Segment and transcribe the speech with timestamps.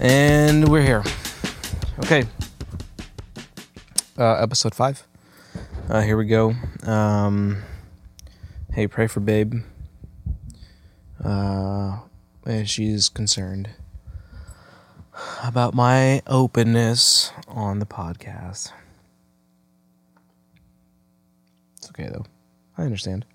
[0.00, 1.04] And we're here.
[1.98, 2.24] Okay.
[4.16, 5.06] Uh, episode five.
[5.90, 6.54] Uh, here we go.
[6.84, 7.62] Um,
[8.72, 9.56] hey, pray for Babe.
[11.22, 11.98] Uh,
[12.46, 13.68] and she's concerned
[15.44, 18.72] about my openness on the podcast.
[21.76, 22.24] It's okay though.
[22.78, 23.26] I understand.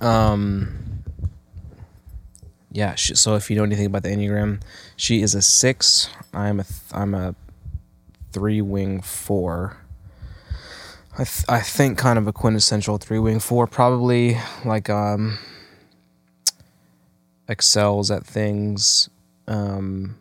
[0.00, 0.95] Um,
[2.76, 2.94] yeah.
[2.94, 4.60] She, so if you know anything about the enneagram,
[4.96, 6.10] she is a six.
[6.34, 7.34] I'm a th- I'm a
[8.32, 9.78] three wing four.
[11.14, 15.38] I th- I think kind of a quintessential three wing four, probably like um
[17.48, 19.08] excels at things,
[19.48, 20.18] um,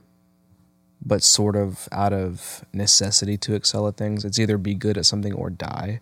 [1.06, 4.24] but sort of out of necessity to excel at things.
[4.24, 6.00] It's either be good at something or die.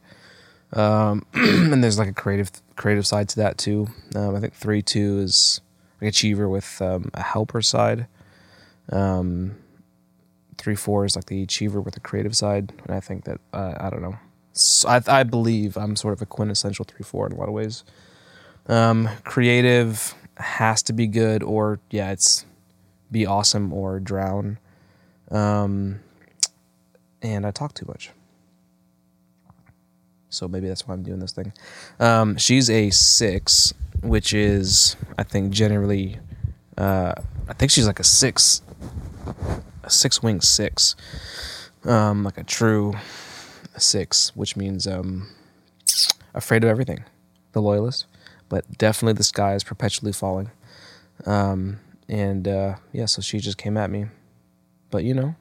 [0.71, 3.87] Um, and there's like a creative creative side to that too.
[4.15, 5.59] Um, I think three two is
[6.03, 8.07] achiever with um, a helper side.
[8.91, 9.55] Um,
[10.57, 13.75] three four is like the achiever with a creative side, and I think that uh,
[13.79, 14.17] I don't know.
[14.53, 17.53] So I, I believe I'm sort of a quintessential three four in a lot of
[17.53, 17.83] ways.
[18.67, 22.45] Um, creative has to be good, or yeah, it's
[23.11, 24.57] be awesome or drown.
[25.31, 25.99] Um,
[27.21, 28.11] and I talk too much
[30.33, 31.53] so maybe that's why I'm doing this thing.
[31.99, 36.19] Um, she's a six, which is I think generally,
[36.77, 37.13] uh,
[37.47, 38.61] I think she's like a six,
[39.83, 40.95] a six wing six,
[41.85, 42.93] um, like a true
[43.77, 45.29] six, which means um,
[46.33, 47.03] afraid of everything,
[47.53, 48.05] the loyalist.
[48.49, 50.51] But definitely the sky is perpetually falling,
[51.25, 54.07] um, and uh, yeah, so she just came at me,
[54.91, 55.35] but you know.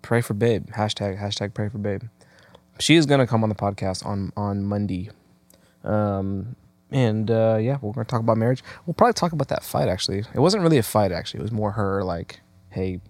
[0.00, 0.68] Pray for babe.
[0.70, 2.04] Hashtag hashtag pray for babe
[2.78, 5.10] she is gonna come on the podcast on on Monday.
[5.88, 6.56] Um,
[6.90, 8.62] and uh, yeah, we're gonna talk about marriage.
[8.86, 9.88] We'll probably talk about that fight.
[9.88, 11.12] Actually, it wasn't really a fight.
[11.12, 12.40] Actually, it was more her like,
[12.70, 13.00] "Hey,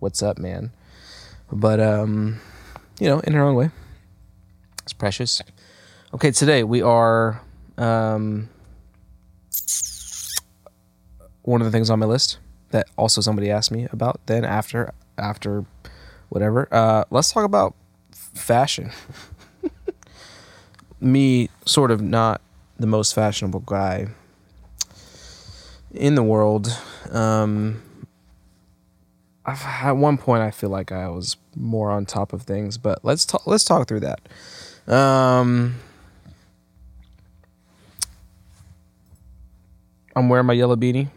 [0.00, 0.72] what's up, man?"
[1.50, 2.40] But um,
[2.98, 3.70] you know, in her own way,
[4.82, 5.40] it's precious.
[6.14, 7.40] Okay, today we are
[7.78, 8.48] um,
[11.42, 12.38] one of the things on my list
[12.70, 14.20] that also somebody asked me about.
[14.26, 15.64] Then after after
[16.28, 17.74] whatever, uh, let's talk about
[18.12, 18.90] fashion.
[21.02, 22.40] Me, sort of not
[22.78, 24.08] the most fashionable guy
[25.92, 26.68] in the world.
[27.10, 27.82] Um,
[29.44, 33.04] I've, at one point, I feel like I was more on top of things, but
[33.04, 33.46] let's talk.
[33.46, 34.20] Let's talk through that.
[34.86, 35.74] Um,
[40.14, 41.08] I'm wearing my yellow beanie.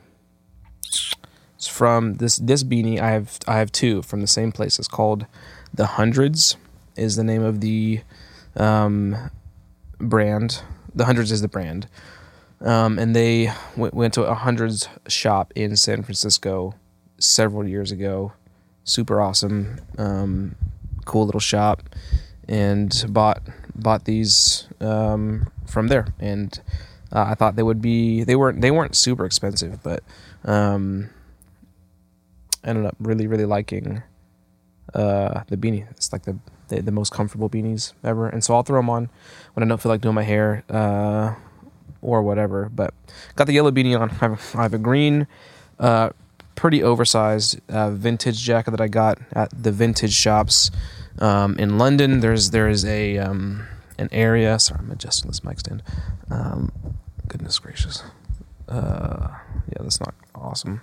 [1.55, 2.99] It's from this this beanie.
[2.99, 4.79] I have I have two from the same place.
[4.79, 5.25] It's called
[5.73, 6.57] the Hundreds
[6.95, 8.01] is the name of the
[8.55, 9.29] um,
[9.99, 10.61] brand.
[10.93, 11.87] The Hundreds is the brand.
[12.61, 16.75] Um, and they w- went to a Hundreds shop in San Francisco
[17.19, 18.33] several years ago.
[18.83, 20.55] Super awesome, um,
[21.05, 21.83] cool little shop,
[22.47, 23.41] and bought
[23.75, 26.07] bought these um, from there.
[26.19, 26.59] And
[27.11, 30.03] uh, I thought they would be they weren't they weren't super expensive, but
[30.43, 31.09] um,
[32.63, 34.03] ended up really really liking
[34.93, 35.89] uh, the beanie.
[35.91, 36.37] It's like the
[36.69, 38.27] the, the most comfortable beanies ever.
[38.27, 39.09] And so I'll throw them on
[39.53, 41.35] when I don't feel like doing my hair uh,
[42.01, 42.69] or whatever.
[42.69, 42.93] But
[43.35, 44.09] got the yellow beanie on.
[44.09, 45.27] I have, I have a green,
[45.79, 46.09] uh,
[46.55, 50.71] pretty oversized uh, vintage jacket that I got at the vintage shops
[51.19, 52.21] um, in London.
[52.21, 53.67] There's there is a um,
[53.97, 54.57] an area.
[54.59, 55.83] Sorry, I'm adjusting this mic stand.
[56.29, 56.71] Um,
[57.27, 58.03] goodness gracious.
[58.67, 59.27] Uh,
[59.69, 60.81] yeah, that's not awesome.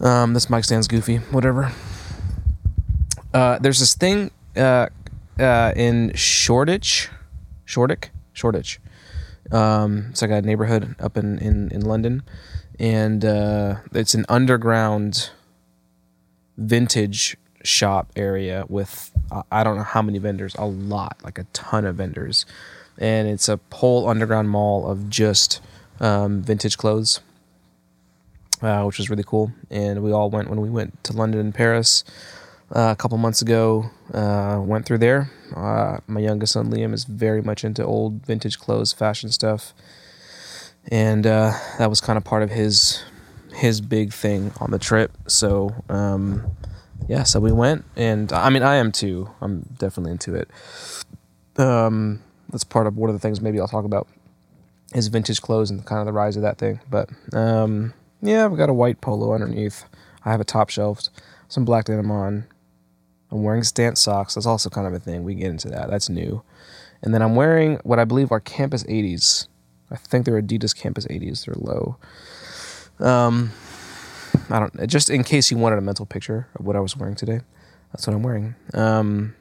[0.00, 1.16] Um, this mic stand's goofy.
[1.16, 1.72] Whatever.
[3.34, 4.88] Uh, there's this thing uh,
[5.38, 7.08] uh, in Shoreditch,
[7.64, 8.80] Shoreditch, Shoreditch.
[9.50, 12.22] Um, it's like a neighborhood up in in, in London,
[12.78, 15.30] and uh, it's an underground
[16.56, 21.44] vintage shop area with uh, I don't know how many vendors, a lot, like a
[21.52, 22.46] ton of vendors,
[22.98, 25.60] and it's a whole underground mall of just
[26.00, 27.20] um, vintage clothes,
[28.62, 29.52] uh, which was really cool.
[29.70, 32.04] And we all went when we went to London and Paris
[32.74, 33.90] uh, a couple months ago.
[34.12, 35.30] Uh, went through there.
[35.54, 39.74] Uh, my youngest son Liam is very much into old vintage clothes, fashion stuff,
[40.90, 43.02] and uh, that was kind of part of his
[43.54, 45.12] his big thing on the trip.
[45.26, 46.44] So um,
[47.08, 49.30] yeah, so we went, and I mean I am too.
[49.40, 50.50] I'm definitely into it.
[51.58, 54.08] Um, that's part of one of the things maybe I'll talk about
[54.94, 56.80] is vintage clothes and kind of the rise of that thing.
[56.90, 59.84] But um, yeah, we got a white polo underneath.
[60.24, 61.00] I have a top shelf,
[61.48, 62.46] some black denim on,
[63.32, 64.34] I'm wearing stance socks.
[64.34, 65.24] That's also kind of a thing.
[65.24, 65.88] We get into that.
[65.88, 66.42] That's new.
[67.02, 69.48] And then I'm wearing what I believe are Campus 80s.
[69.90, 71.46] I think they're Adidas Campus 80s.
[71.46, 71.96] They're low.
[73.00, 73.50] Um,
[74.50, 74.86] I don't.
[74.86, 77.40] Just in case you wanted a mental picture of what I was wearing today,
[77.90, 78.54] that's what I'm wearing.
[78.74, 79.34] Um,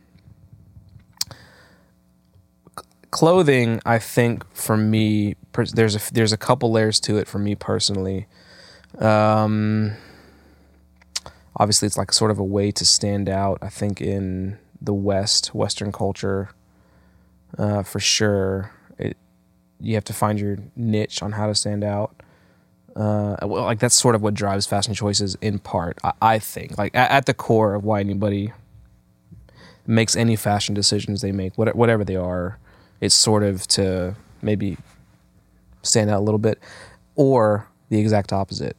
[3.12, 7.56] clothing, I think for me, there's a there's a couple layers to it for me
[7.56, 8.28] personally.
[9.00, 9.94] Um,
[11.56, 13.60] obviously, it's like sort of a way to stand out.
[13.62, 16.50] I think in the West, Western culture,
[17.58, 19.18] uh, for sure, it
[19.80, 22.16] you have to find your niche on how to stand out.
[22.96, 25.98] Uh, well, like that's sort of what drives fashion choices in part.
[26.04, 28.52] I, I think, like at, at, the core of why anybody
[29.88, 32.60] makes any fashion decisions they make, whatever they are,
[33.00, 34.78] it's sort of to maybe
[35.84, 36.60] stand out a little bit,
[37.16, 38.78] or the exact opposite.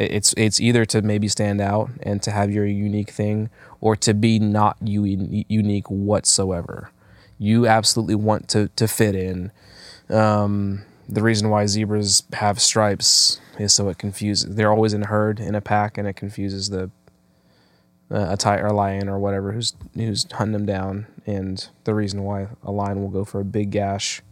[0.00, 3.50] It's it's either to maybe stand out and to have your unique thing,
[3.82, 6.90] or to be not unique whatsoever.
[7.38, 9.52] You absolutely want to to fit in.
[10.08, 14.54] Um, the reason why zebras have stripes is so it confuses.
[14.54, 16.90] They're always in a herd in a pack, and it confuses the
[18.10, 21.08] uh, a tiger, lion, or whatever who's who's hunting them down.
[21.26, 24.22] And the reason why a lion will go for a big gash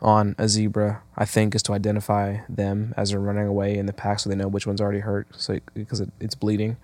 [0.00, 3.92] on a zebra, I think, is to identify them as they're running away in the
[3.92, 6.76] pack, so they know which one's already hurt, so because it, it's bleeding.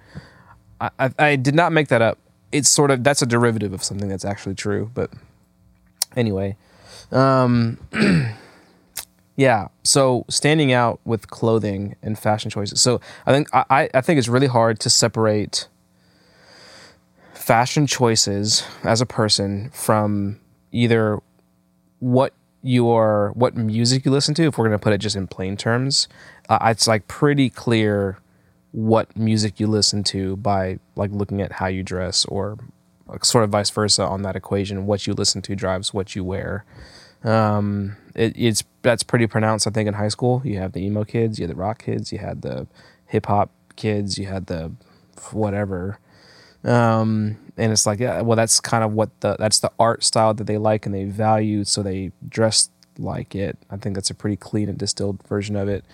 [0.81, 2.19] I, I, I did not make that up.
[2.51, 4.91] It's sort of that's a derivative of something that's actually true.
[4.95, 5.11] But
[6.17, 6.57] anyway,
[7.13, 7.79] um,
[9.37, 9.69] yeah.
[9.83, 12.81] So standing out with clothing and fashion choices.
[12.81, 15.69] So I think I, I think it's really hard to separate
[17.33, 20.41] fashion choices as a person from
[20.73, 21.21] either
[21.99, 22.33] what
[22.65, 25.57] your what music you listen to if we're going to put it just in plain
[25.57, 26.09] terms
[26.49, 28.19] uh, it's like pretty clear
[28.75, 32.59] what music you listen to by like looking at how you dress or
[33.23, 34.87] sort of vice versa on that equation.
[34.87, 36.65] What you listen to drives what you wear.
[37.23, 40.43] Um, it, it's that's pretty pronounced i think in high school.
[40.45, 42.67] You have the emo kids you had the rock kids you had the
[43.07, 44.73] hip hop kids you had the
[45.31, 45.99] whatever
[46.65, 50.35] um, and it's like, yeah, well, that's kind of what the that's the art style
[50.35, 53.59] that they like and they value, so they dress like it.
[53.71, 55.85] I think that's a pretty clean and distilled version of it.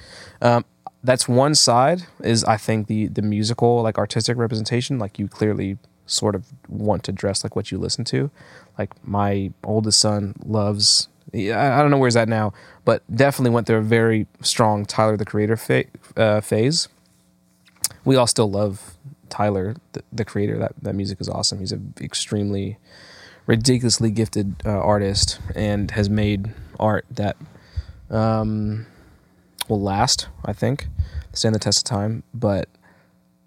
[0.41, 0.65] Um,
[1.03, 5.79] that's one side is I think the the musical like artistic representation, like you clearly
[6.07, 8.31] sort of want to dress like what you listen to.
[8.79, 11.09] Like my oldest son loves.
[11.33, 12.53] I don't know where he's at now,
[12.85, 15.85] but definitely went through a very strong Tyler the Creator fa-
[16.17, 16.89] uh, phase.
[18.05, 18.97] We all still love
[19.31, 21.61] Tyler, the, the creator, that that music is awesome.
[21.61, 22.79] He's an extremely
[23.47, 27.37] ridiculously gifted uh, artist and has made art that
[28.11, 28.87] um,
[29.69, 30.29] will last.
[30.45, 30.87] I think
[31.33, 32.23] stand the test of time.
[32.35, 32.69] But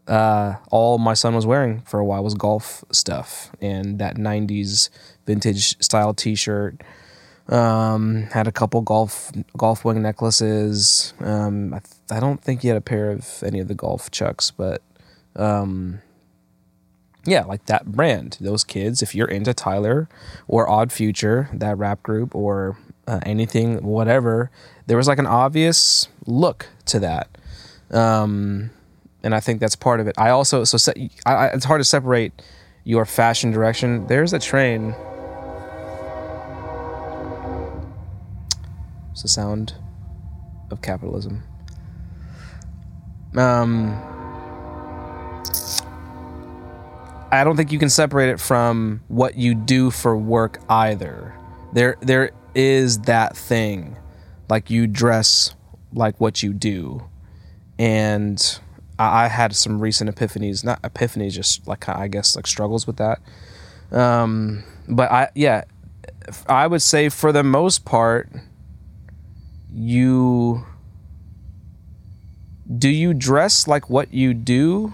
[0.08, 4.90] uh, all my son was wearing for a while was golf stuff and that '90s
[5.26, 6.82] vintage style T-shirt.
[7.50, 11.14] Um, had a couple golf Golf Wang necklaces.
[11.20, 14.12] Um, I, th- I don't think he had a pair of any of the golf
[14.12, 14.82] chucks, but
[15.36, 16.02] um,
[17.26, 19.02] yeah, like that brand, those kids.
[19.02, 20.10] If you're into Tyler
[20.48, 22.78] or Odd Future, that rap group, or
[23.08, 24.52] uh, anything, whatever,
[24.88, 27.30] there was like an obvious look to that.
[27.92, 28.72] Um,
[29.24, 30.16] and I think that's part of it.
[30.18, 32.34] I also so se- I, I, it's hard to separate
[32.84, 34.08] your fashion direction.
[34.08, 34.94] There's a train.
[39.12, 39.76] It's the sound
[40.72, 41.44] of capitalism.
[43.36, 44.13] Um
[47.34, 51.34] I don't think you can separate it from what you do for work either.
[51.74, 53.98] There there is that thing.
[54.50, 55.56] Like you dress
[55.94, 57.10] like what you do.
[57.80, 58.60] And
[59.00, 62.98] I, I had some recent epiphanies, not epiphanies, just like I guess like struggles with
[62.98, 63.20] that.
[63.92, 65.64] Um, but I yeah,
[66.48, 68.30] I would say for the most part,
[69.74, 70.68] you
[72.78, 74.94] do you dress like what you do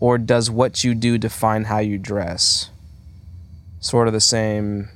[0.00, 2.70] or does what you do define how you dress?
[3.80, 4.88] Sort of the same.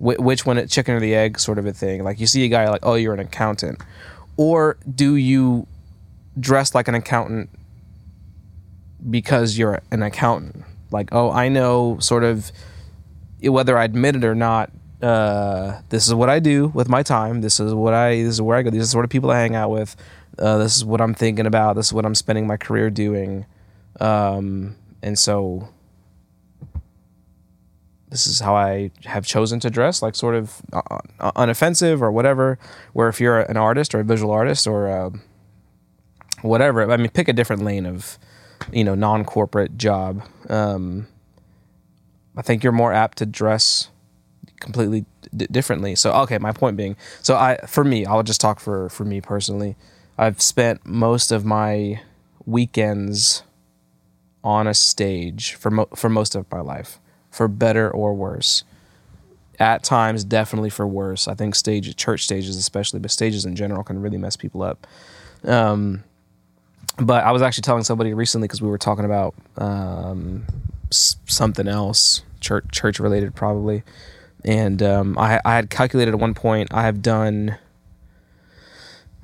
[0.00, 2.04] Which one, chicken or the egg, sort of a thing.
[2.04, 3.80] Like you see a guy like, oh, you're an accountant,
[4.36, 5.66] or do you
[6.38, 7.50] dress like an accountant
[9.10, 10.64] because you're an accountant?
[10.92, 12.52] Like, oh, I know, sort of,
[13.42, 14.70] whether I admit it or not.
[15.02, 17.40] Uh, this is what I do with my time.
[17.40, 18.16] This is what I.
[18.22, 18.70] This is where I go.
[18.70, 19.96] These are the sort of people I hang out with.
[20.38, 21.76] Uh, this is what I'm thinking about.
[21.76, 23.46] This is what I'm spending my career doing.
[24.00, 25.68] Um, and so
[28.10, 30.80] this is how I have chosen to dress, like sort of uh,
[31.20, 32.58] uh, unoffensive or whatever.
[32.92, 35.10] Where if you're an artist or a visual artist or uh,
[36.42, 38.18] whatever, I mean, pick a different lane of,
[38.72, 40.22] you know, non-corporate job.
[40.48, 41.06] Um,
[42.36, 43.90] I think you're more apt to dress
[44.60, 45.04] completely
[45.36, 45.94] d- differently.
[45.94, 49.20] So okay, my point being, so I for me, I'll just talk for for me
[49.20, 49.76] personally.
[50.16, 52.00] I've spent most of my
[52.46, 53.42] weekends
[54.44, 56.98] on a stage for mo- for most of my life,
[57.30, 58.64] for better or worse.
[59.60, 61.26] At times, definitely for worse.
[61.26, 64.86] I think stage church stages, especially, but stages in general, can really mess people up.
[65.44, 66.04] Um,
[66.96, 70.44] but I was actually telling somebody recently because we were talking about um,
[70.92, 73.82] s- something else, church church related probably,
[74.44, 77.56] and um, I, I had calculated at one point I have done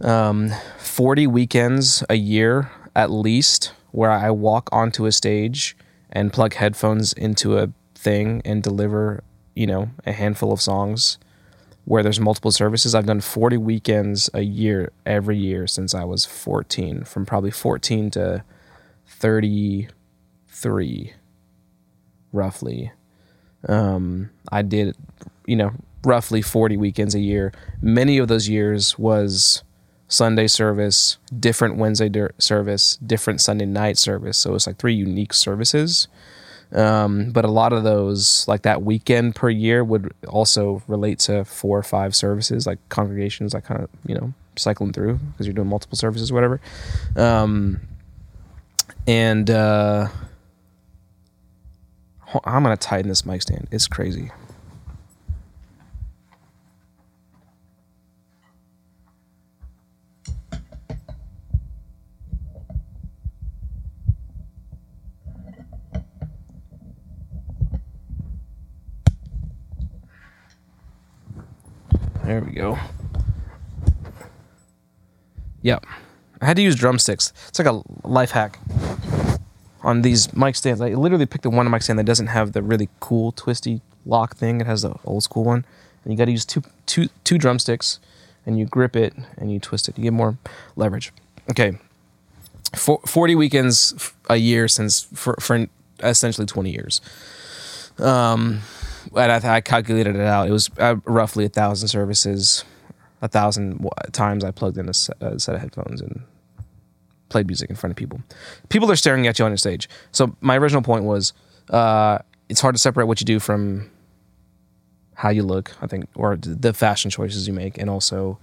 [0.01, 5.77] um, forty weekends a year at least where I walk onto a stage
[6.11, 9.23] and plug headphones into a thing and deliver,
[9.55, 11.17] you know, a handful of songs
[11.85, 12.93] where there's multiple services.
[12.93, 18.11] I've done 40 weekends a year every year since I was 14, from probably 14
[18.11, 18.43] to
[19.07, 21.13] 33
[22.33, 22.91] roughly.
[23.69, 24.97] Um, I did,
[25.47, 25.71] you know,
[26.05, 27.53] roughly 40 weekends a year.
[27.81, 29.63] Many of those years was
[30.15, 34.39] Sunday service, different Wednesday service, different Sunday night service.
[34.39, 36.07] So it's like three unique services.
[36.73, 41.45] Um, but a lot of those, like that weekend per year, would also relate to
[41.45, 45.55] four or five services, like congregations, like kind of, you know, cycling through because you're
[45.55, 46.61] doing multiple services, whatever.
[47.17, 47.81] Um,
[49.07, 50.09] and uh,
[52.45, 53.69] I'm going to tighten this mic stand.
[53.71, 54.31] It's crazy.
[72.25, 72.79] There we go.
[75.61, 75.85] Yep.
[76.41, 77.33] I had to use drumsticks.
[77.49, 78.59] It's like a life hack
[79.83, 80.81] on these mic stands.
[80.81, 84.37] I literally picked the one mic stand that doesn't have the really cool twisty lock
[84.37, 84.63] thing.
[84.63, 85.67] It has the old school one.
[86.03, 88.01] And you got to use two, two, two drumsticks
[88.47, 89.99] and you grip it and you twist it.
[89.99, 90.39] You get more
[90.77, 91.13] leverage.
[91.51, 91.79] Okay.
[92.75, 95.67] For, 40 weekends a year since for, for
[96.03, 97.01] essentially 20 years.
[97.99, 98.63] Um,
[99.17, 100.49] and I, I calculated it out.
[100.49, 102.65] It was uh, roughly a thousand services,
[103.23, 106.23] a thousand times I plugged in a set, a set, of headphones and
[107.29, 108.21] played music in front of people.
[108.69, 109.89] People are staring at you on your stage.
[110.13, 111.33] So my original point was,
[111.71, 112.19] uh,
[112.49, 113.91] it's hard to separate what you do from
[115.15, 115.73] how you look.
[115.81, 118.39] I think, or the fashion choices you make, and also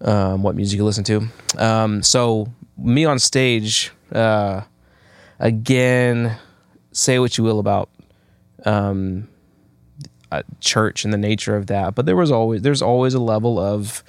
[0.00, 1.28] um, what music you listen to.
[1.58, 4.62] Um, so me on stage, uh,
[5.38, 6.38] again,
[6.92, 7.90] say what you will about
[8.64, 9.28] um,
[10.60, 11.94] church and the nature of that.
[11.94, 14.02] But there was always there's always a level of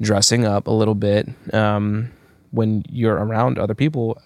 [0.00, 2.10] dressing up a little bit um,
[2.50, 4.20] when you're around other people.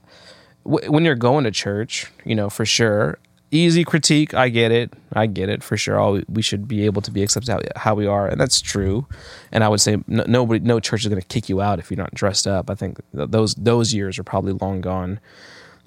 [0.64, 3.18] When you're going to church, you know for sure.
[3.52, 6.00] Easy critique, I get it, I get it for sure.
[6.00, 9.06] All we should be able to be accepted how we are, and that's true.
[9.52, 11.88] And I would say no, nobody, no church is going to kick you out if
[11.88, 12.68] you're not dressed up.
[12.68, 15.20] I think those those years are probably long gone.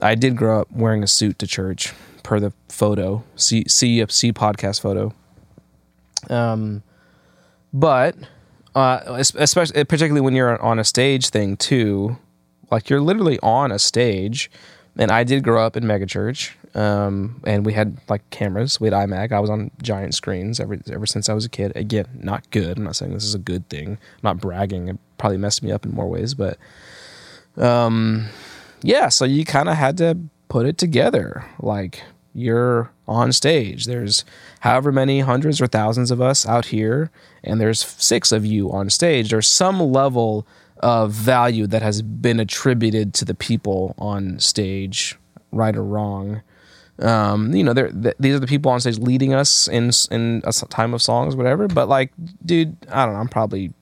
[0.01, 3.24] I did grow up wearing a suit to church, per the photo.
[3.36, 5.13] See see see podcast photo.
[6.30, 6.84] Um,
[7.74, 8.16] but
[8.76, 9.00] uh,
[9.36, 12.18] especially particularly when you're on a stage thing too,
[12.72, 14.52] like you're literally on a stage.
[14.98, 18.82] And I did grow up in megachurch, um, and we had like cameras.
[18.82, 19.32] We had IMAG.
[19.32, 21.72] I was on giant screens ever ever since I was a kid.
[21.76, 22.78] Again, not good.
[22.78, 23.92] I'm not saying this is a good thing.
[23.92, 24.90] I'm not bragging.
[24.90, 26.58] It probably messed me up in more ways, but
[27.56, 28.28] um,
[28.82, 29.08] yeah.
[29.08, 30.18] So you kind of had to
[30.50, 31.46] put it together.
[31.60, 32.04] Like
[32.39, 33.86] you're on stage.
[33.86, 34.24] There's
[34.62, 37.12] however many hundreds or thousands of us out here,
[37.43, 39.29] and there's six of you on stage.
[39.29, 40.48] There's some level
[40.79, 45.17] of value that has been attributed to the people on stage,
[45.51, 46.41] right or wrong.
[47.00, 50.51] Um, you know, th- these are the people on stage leading us in in a
[50.51, 51.67] time of songs, whatever.
[51.67, 52.12] But like,
[52.46, 53.19] dude, I don't know.
[53.19, 53.74] I'm probably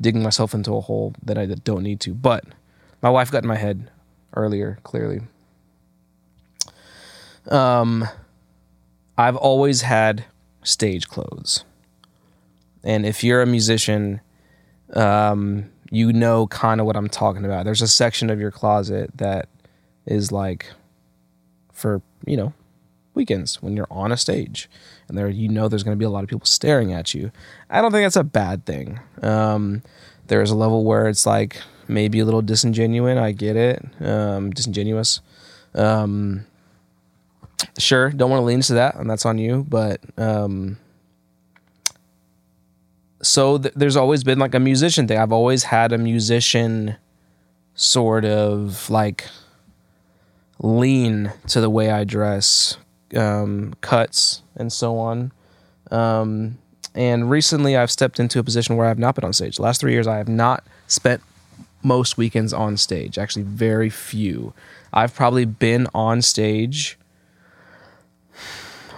[0.00, 2.14] digging myself into a hole that I don't need to.
[2.14, 2.44] But
[3.02, 3.90] my wife got in my head
[4.34, 5.20] earlier, clearly.
[7.50, 8.08] Um,
[9.18, 10.24] I've always had
[10.62, 11.64] stage clothes.
[12.84, 14.20] And if you're a musician,
[14.94, 17.64] um, you know kind of what I'm talking about.
[17.64, 19.48] There's a section of your closet that
[20.06, 20.72] is like
[21.72, 22.54] for, you know,
[23.14, 24.70] weekends when you're on a stage
[25.06, 27.30] and there you know there's going to be a lot of people staring at you.
[27.68, 29.00] I don't think that's a bad thing.
[29.20, 29.82] Um,
[30.28, 33.18] there's a level where it's like maybe a little disingenuous.
[33.18, 33.84] I get it.
[34.00, 35.20] Um, disingenuous.
[35.74, 36.46] Um,
[37.78, 39.64] sure, don't want to lean into that, and that's on you.
[39.68, 40.78] But um,
[43.22, 45.18] so th- there's always been like a musician thing.
[45.18, 46.96] I've always had a musician
[47.74, 49.26] sort of like
[50.58, 52.76] lean to the way I dress,
[53.16, 55.32] um, cuts, and so on.
[55.90, 56.58] Um,
[56.94, 59.56] and recently I've stepped into a position where I've not been on stage.
[59.56, 61.22] The last three years I have not spent
[61.82, 63.18] most weekends on stage.
[63.18, 64.52] Actually, very few.
[64.92, 66.98] I've probably been on stage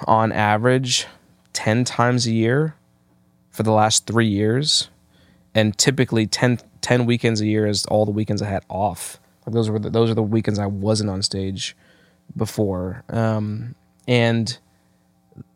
[0.06, 1.06] on average
[1.52, 2.74] 10 times a year
[3.50, 4.90] for the last three years.
[5.54, 9.20] And typically 10, 10 weekends a year is all the weekends I had off.
[9.46, 11.76] Like those were the, those are the weekends I wasn't on stage
[12.36, 13.04] before.
[13.08, 13.74] Um,
[14.08, 14.58] and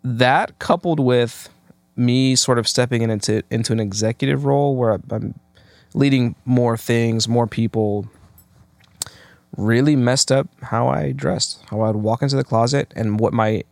[0.02, 1.48] that coupled with
[1.96, 5.34] me sort of stepping into into an executive role where I'm
[5.94, 8.08] leading more things, more people,
[9.56, 13.32] really messed up how I dressed, how I would walk into the closet, and what
[13.32, 13.64] my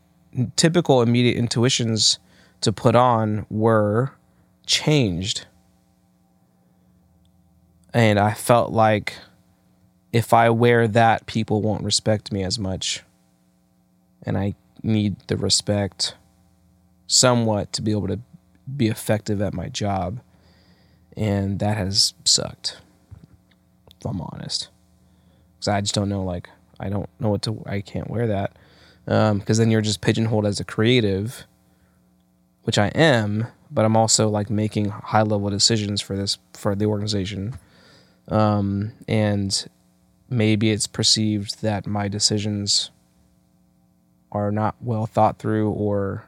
[0.57, 2.19] typical immediate intuitions
[2.61, 4.13] to put on were
[4.67, 5.47] changed.
[7.93, 9.15] And I felt like
[10.13, 13.03] if I wear that, people won't respect me as much.
[14.23, 16.15] And I need the respect
[17.07, 18.21] somewhat to be able to
[18.77, 20.21] be effective at my job.
[21.17, 22.79] And that has sucked,
[23.99, 24.69] if I'm honest.
[25.55, 28.57] Because I just don't know, like, I don't know what to, I can't wear that.
[29.07, 31.47] Because um, then you're just pigeonholed as a creative,
[32.65, 36.87] which I am, but I'm also like making high level decisions for this, for the
[36.87, 37.55] organization.
[38.29, 39.67] Um, and
[40.29, 42.91] maybe it's perceived that my decisions
[44.33, 46.25] are not well thought through or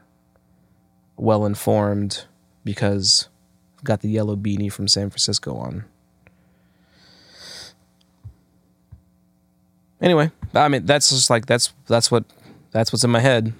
[1.17, 2.25] well informed
[2.63, 3.27] because
[3.77, 5.85] I've got the yellow beanie from San Francisco on.
[10.01, 12.23] Anyway, I mean that's just like that's that's what
[12.71, 13.53] that's what's in my head.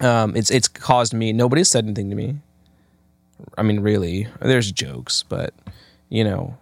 [0.00, 1.32] Um, it's it's caused me.
[1.32, 2.36] Nobody's said anything to me.
[3.56, 5.54] I mean, really, there's jokes, but
[6.08, 6.56] you know,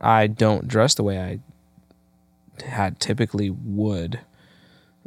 [0.00, 4.20] I don't dress the way I had typically would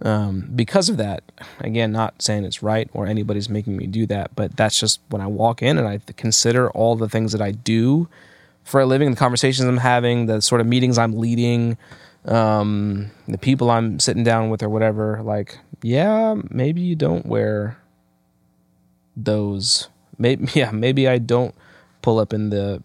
[0.01, 1.23] um, because of that,
[1.59, 5.21] again, not saying it's right or anybody's making me do that, but that's just when
[5.21, 8.09] I walk in and I consider all the things that I do
[8.63, 11.77] for a living, the conversations I'm having, the sort of meetings I'm leading,
[12.25, 15.21] um, the people I'm sitting down with or whatever.
[15.23, 17.77] Like, yeah, maybe you don't wear
[19.15, 19.89] those.
[20.17, 21.55] Maybe, yeah, maybe I don't
[22.01, 22.83] pull up in the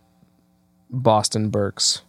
[0.91, 2.03] Boston Birks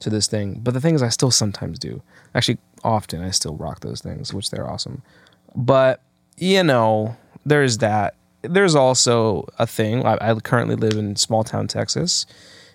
[0.00, 2.02] to this thing, but the thing is, I still sometimes do.
[2.34, 5.02] Actually, often I still rock those things, which they're awesome.
[5.54, 6.02] But
[6.36, 8.16] you know, there's that.
[8.42, 10.06] There's also a thing.
[10.06, 12.24] I, I currently live in small town Texas,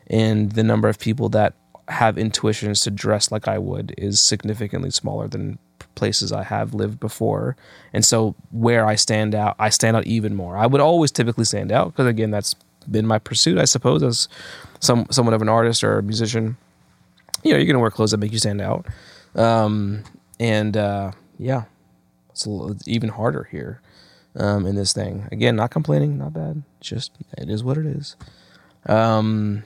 [0.08, 1.56] and the number of people that
[1.88, 5.60] have intuitions to dress like I would is significantly smaller than
[5.96, 7.56] places I have lived before.
[7.94, 10.58] And so where I stand out, I stand out even more.
[10.58, 12.56] I would always typically stand out because again, that's
[12.90, 14.28] been my pursuit, I suppose, as
[14.80, 16.58] some somewhat of an artist or a musician.
[17.44, 18.86] You know, you're gonna wear clothes that make you stand out.
[19.36, 20.04] Um,
[20.40, 21.64] and uh, yeah,
[22.30, 23.82] it's, little, even harder here
[24.36, 25.28] um, in this thing.
[25.32, 26.64] Again, not complaining, not bad.
[26.82, 28.16] Just it is what it is.
[28.86, 29.64] Um,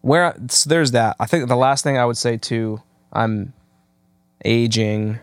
[0.00, 1.16] where so there's that.
[1.18, 2.82] I think the last thing I would say too.
[3.12, 3.52] I'm
[4.44, 5.18] aging.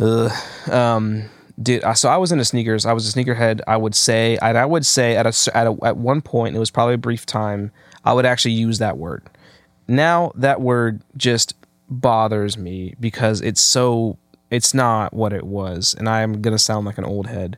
[0.00, 0.70] Ugh.
[0.70, 1.82] Um, dude.
[1.96, 2.84] So I was into sneakers.
[2.86, 3.60] I was a sneakerhead.
[3.66, 6.58] I would say, and I would say at a at a, at one point, it
[6.58, 7.70] was probably a brief time.
[8.04, 9.28] I would actually use that word
[9.88, 11.54] now that word just
[11.88, 14.18] bothers me because it's so
[14.50, 17.56] it's not what it was and i'm going to sound like an old head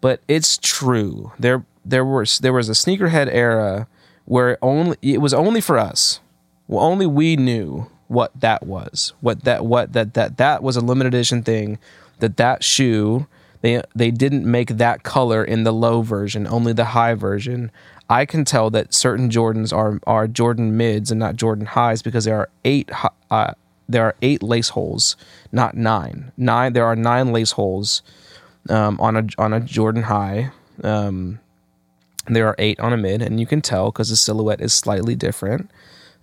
[0.00, 3.88] but it's true there there was there was a sneakerhead era
[4.28, 6.20] where only it was only for us
[6.66, 10.80] well, only we knew what that was what that what that that that was a
[10.80, 11.78] limited edition thing
[12.20, 13.26] that that shoe
[13.60, 17.70] they they didn't make that color in the low version only the high version
[18.10, 22.24] I can tell that certain Jordans are are Jordan mids and not Jordan highs because
[22.24, 22.90] there are eight
[23.30, 23.52] uh,
[23.88, 25.16] there are eight lace holes,
[25.52, 26.32] not nine.
[26.36, 28.02] Nine there are nine lace holes
[28.68, 30.50] um, on a on a Jordan high.
[30.82, 31.40] Um,
[32.34, 35.14] there are eight on a mid, and you can tell because the silhouette is slightly
[35.14, 35.70] different.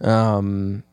[0.02, 0.84] Um,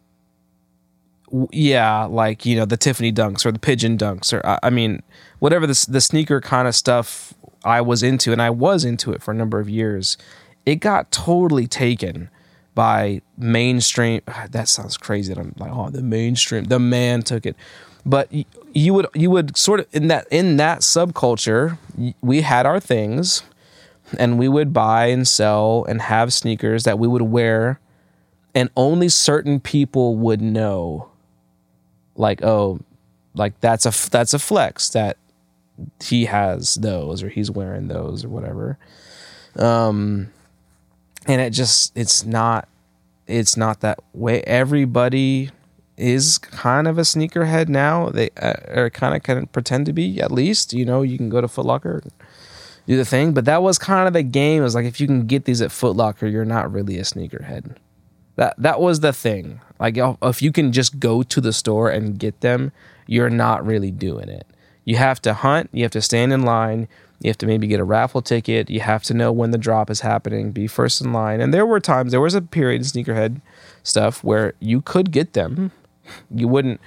[1.51, 5.03] yeah, like you know the Tiffany dunks or the pigeon dunks, or I mean
[5.39, 9.23] whatever the the sneaker kind of stuff I was into, and I was into it
[9.23, 10.17] for a number of years
[10.67, 12.31] it got totally taken
[12.75, 14.23] by mainstream.
[14.51, 15.35] That sounds crazy.
[15.35, 16.65] That I'm like, oh, the mainstream.
[16.65, 17.57] The man took it,
[18.07, 18.33] but
[18.73, 21.79] you would you would sort of in that in that subculture,
[22.21, 23.43] we had our things,
[24.19, 27.81] and we would buy and sell and have sneakers that we would wear,
[28.55, 31.09] and only certain people would know.
[32.15, 32.81] Like, oh,
[33.35, 35.17] like that's a that's a flex that
[36.03, 38.79] he has those or he's wearing those or whatever.
[39.57, 40.31] Um,
[41.27, 42.69] and it just it's not
[43.27, 45.51] it's not that way everybody
[45.97, 48.09] is kind of a sneakerhead now.
[48.09, 50.73] They uh, are kind of kind of pretend to be at least.
[50.73, 52.03] You know, you can go to Foot Locker,
[52.87, 53.33] do the thing.
[53.33, 54.61] But that was kind of the game.
[54.61, 57.03] It was like if you can get these at Foot Locker, you're not really a
[57.03, 57.77] sneakerhead.
[58.37, 59.61] That that was the thing.
[59.79, 62.73] Like if you can just go to the store and get them,
[63.07, 64.47] you're not really doing it.
[64.85, 65.71] You have to hunt.
[65.73, 66.89] You have to stand in line.
[67.21, 68.69] You have to maybe get a raffle ticket.
[68.69, 71.41] You have to know when the drop is happening, be first in line.
[71.41, 73.41] And there were times, there was a period in sneakerhead
[73.85, 75.71] stuff where you could get them.
[76.35, 76.81] You wouldn't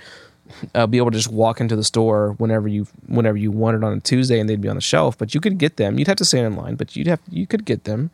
[0.73, 3.93] uh, be able to just walk into the store whenever you whenever you wanted on
[3.93, 5.97] a Tuesday and they'd be on the shelf, but you could get them.
[5.97, 8.11] You'd have to stand in line, but you'd have you could get them.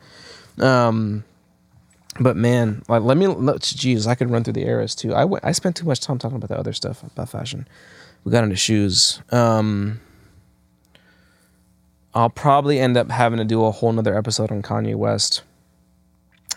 [0.60, 1.24] Um,
[2.20, 5.13] but man, like let me, jeez, I could run through the eras too.
[5.13, 7.67] I, I spent too much time talking about the other stuff about fashion.
[8.24, 9.22] We got into shoes.
[9.32, 10.02] Um,
[12.13, 15.44] I'll probably end up having to do a whole nother episode on Kanye West.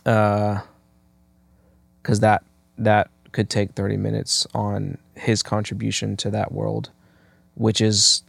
[0.04, 0.60] Uh,
[2.02, 2.44] cause that,
[2.76, 6.90] that could take 30 minutes on his contribution to that world,
[7.54, 8.22] which is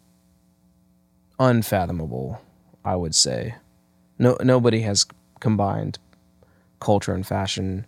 [1.39, 2.41] unfathomable,
[2.83, 3.55] I would say.
[4.17, 5.05] No, nobody has
[5.39, 5.99] combined
[6.79, 7.85] culture and fashion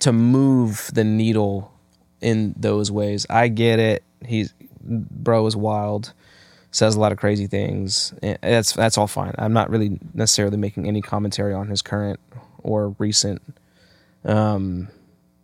[0.00, 1.72] to move the needle
[2.20, 3.26] in those ways.
[3.30, 4.04] I get it.
[4.24, 6.12] He's bro is wild
[6.70, 8.12] says a lot of crazy things.
[8.20, 9.34] That's that's all fine.
[9.38, 12.20] I'm not really necessarily making any commentary on his current
[12.58, 13.42] or recent,
[14.24, 14.88] um,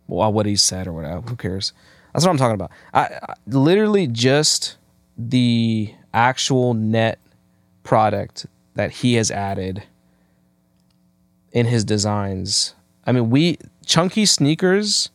[0.07, 1.21] well, what he said or whatever.
[1.21, 1.73] Who cares?
[2.15, 2.71] That's what I'm talking about.
[2.93, 4.77] I, I literally just
[5.17, 7.19] the actual net
[7.83, 9.83] product that he has added
[11.51, 12.73] in his designs.
[13.05, 15.09] I mean, we chunky sneakers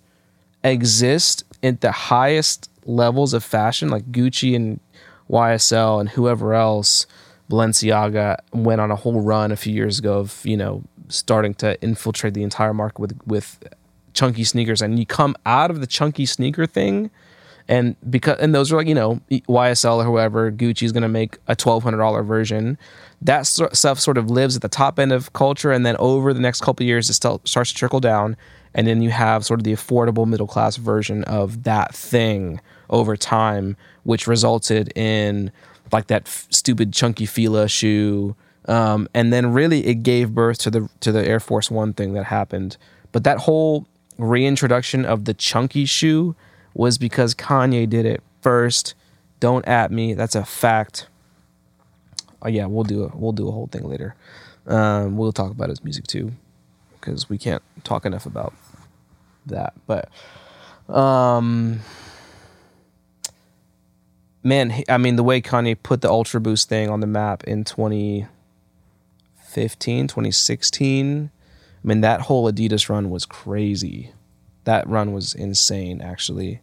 [0.63, 4.79] exist at the highest levels of fashion, like Gucci and
[5.31, 7.07] YSL and whoever else,
[7.51, 11.81] Balenciaga went on a whole run a few years ago of you know starting to
[11.81, 13.59] infiltrate the entire market with with
[14.13, 17.11] chunky sneakers, and you come out of the chunky sneaker thing,
[17.69, 21.09] and because and those are like you know YSL or whoever Gucci is going to
[21.09, 22.79] make a twelve hundred dollar version.
[23.23, 26.41] That stuff sort of lives at the top end of culture, and then over the
[26.41, 28.37] next couple years, it still starts to trickle down,
[28.75, 33.17] and then you have sort of the affordable middle class version of that thing over
[33.17, 35.53] time, which resulted in
[35.93, 38.37] like that f- stupid chunky Fila shoe.
[38.67, 42.13] Um, and then really it gave birth to the to the Air Force One thing
[42.15, 42.77] that happened.
[43.13, 43.87] But that whole
[44.21, 46.37] reintroduction of the chunky shoe
[46.75, 48.95] was because Kanye did it first.
[49.41, 50.15] Don't at me.
[50.15, 51.09] That's a fact.
[52.43, 54.15] Oh yeah, we'll do a we'll do a whole thing later.
[54.67, 56.33] Um, we'll talk about his music too,
[56.93, 58.55] because we can't talk enough about
[59.47, 59.73] that.
[59.87, 60.09] But
[60.95, 61.81] um,
[64.43, 67.65] man, I mean, the way Kanye put the Ultra Boost thing on the map in
[67.65, 71.31] 2015, 2016,
[71.83, 74.13] I mean, that whole Adidas run was crazy.
[74.65, 76.61] That run was insane, actually.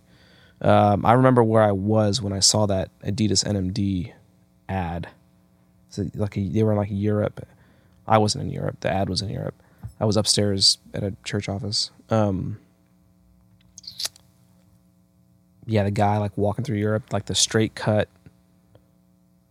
[0.62, 4.14] Um, I remember where I was when I saw that Adidas NMD
[4.70, 5.10] ad.
[5.90, 7.48] So like a, they were in like Europe.
[8.08, 8.80] I wasn't in Europe.
[8.82, 9.56] The ad was in Europe.
[10.00, 11.92] I was upstairs at a church office.
[12.10, 12.60] Um,
[15.66, 18.08] yeah, the guy like walking through Europe, like the straight cut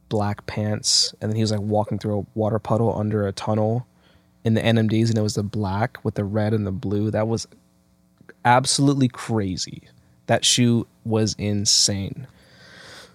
[0.08, 3.86] black pants, and then he was like walking through a water puddle under a tunnel
[4.46, 7.10] in the NMDs, and it was the black with the red and the blue.
[7.10, 7.48] That was
[8.44, 9.82] absolutely crazy.
[10.26, 12.28] That shoe was insane.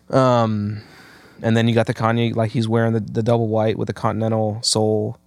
[0.09, 0.81] Um,
[1.41, 3.93] and then you got the Kanye, like he's wearing the, the double white with the
[3.93, 5.17] Continental sole.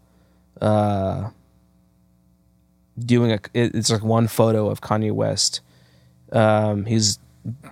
[0.60, 1.30] Uh,
[2.98, 5.62] doing a, it's like one photo of Kanye West.
[6.32, 7.18] Um, he's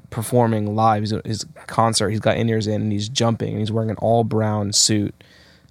[0.08, 1.02] performing live.
[1.26, 2.08] His concert.
[2.08, 5.14] He's got in ears in and he's jumping and he's wearing an all brown suit.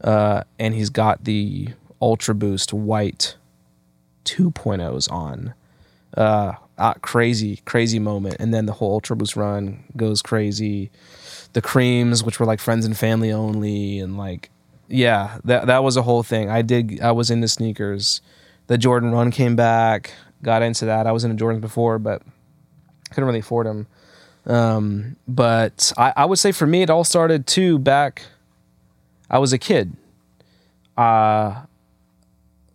[0.04, 1.70] Uh, and he's got the
[2.02, 3.36] Ultra Boost white
[4.26, 5.54] 2.0s on.
[6.16, 8.38] Uh, ah, crazy, crazy moment.
[8.40, 10.92] And then the whole Ultra Boost run goes crazy.
[11.54, 14.50] The creams, which were like friends and family only, and like,
[14.88, 16.50] yeah, that that was a whole thing.
[16.50, 17.02] I did.
[17.02, 18.22] I was into sneakers.
[18.68, 20.14] The Jordan run came back.
[20.44, 21.08] Got into that.
[21.08, 22.22] I was into Jordans before, but
[23.10, 23.88] couldn't really afford them.
[24.46, 28.24] Um, but I, I would say for me, it all started too back.
[29.30, 29.96] I was a kid.
[30.98, 31.62] Uh,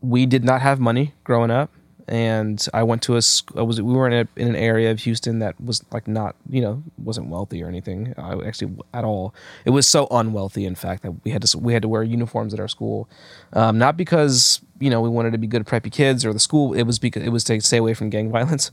[0.00, 1.70] we did not have money growing up,
[2.08, 3.20] and I went to a.
[3.56, 6.36] I was we were in a in an area of Houston that was like not
[6.48, 8.14] you know wasn't wealthy or anything.
[8.16, 9.34] I actually at all.
[9.64, 12.54] It was so unwealthy, in fact, that we had to we had to wear uniforms
[12.54, 13.08] at our school,
[13.52, 16.74] um, not because you know we wanted to be good preppy kids or the school.
[16.74, 18.70] It was because it was to stay away from gang violence,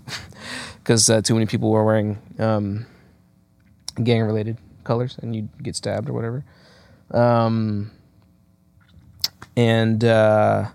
[0.84, 2.86] because uh, too many people were wearing um,
[4.04, 6.44] gang related colors and you'd get stabbed or whatever.
[7.12, 7.92] Um,
[9.56, 10.70] and uh,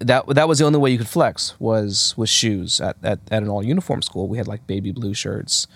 [0.00, 3.42] that that was the only way you could flex was with shoes at, at, at
[3.42, 4.28] an all uniform school.
[4.28, 5.66] We had like baby blue shirts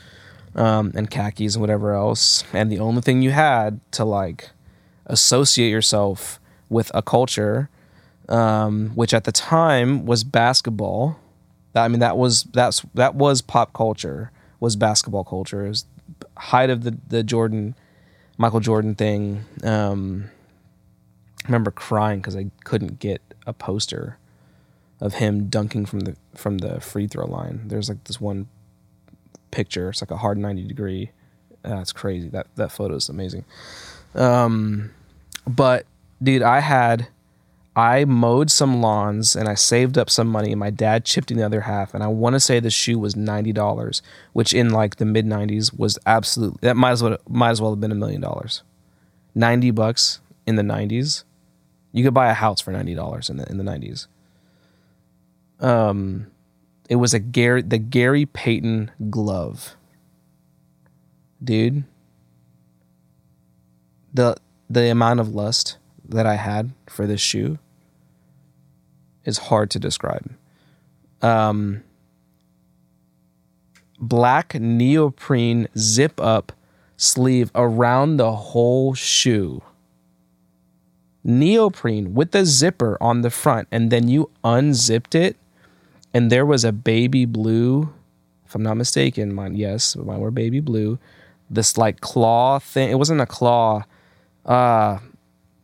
[0.55, 4.51] um, and khakis and whatever else, and the only thing you had to like
[5.07, 7.69] associate yourself with a culture,
[8.29, 11.19] um, which at the time was basketball.
[11.75, 15.67] I mean that was that's that was pop culture was basketball culture.
[15.67, 15.87] It was
[16.37, 17.75] height of the the Jordan
[18.37, 19.45] Michael Jordan thing.
[19.63, 20.31] Um,
[21.45, 24.19] I remember crying because I couldn't get a poster
[25.01, 27.63] of him dunking from the from the free throw line.
[27.67, 28.49] There's like this one
[29.51, 29.91] picture.
[29.91, 31.11] It's like a hard ninety degree.
[31.63, 32.29] That's crazy.
[32.29, 33.45] That that photo is amazing.
[34.15, 34.93] Um,
[35.47, 35.87] but
[36.23, 37.09] dude, I had
[37.75, 41.39] I mowed some lawns and I saved up some money and my dad chipped in
[41.39, 44.03] the other half and I want to say the shoe was ninety dollars,
[44.33, 47.73] which in like the mid nineties was absolutely that might as well might as well
[47.73, 48.63] have been a million dollars.
[49.35, 51.25] Ninety bucks in the nineties
[51.93, 54.09] you could buy a house for ninety dollars in the in the nineties.
[55.61, 56.27] Um,
[56.89, 59.77] it was a Gary the Gary Payton glove,
[61.43, 61.85] dude.
[64.13, 64.37] The
[64.69, 65.77] the amount of lust
[66.09, 67.59] that I had for this shoe
[69.25, 70.35] is hard to describe.
[71.21, 71.85] Um,
[73.99, 76.53] black neoprene zip up
[76.97, 79.63] sleeve around the whole shoe
[81.25, 85.37] neoprene with a zipper on the front, and then you unzipped it,
[86.13, 87.93] and there was a baby blue,
[88.47, 90.99] if I'm not mistaken, mine yes, mine were baby blue.
[91.49, 92.91] This like claw thing.
[92.91, 93.85] It wasn't a claw,
[94.47, 94.99] uh,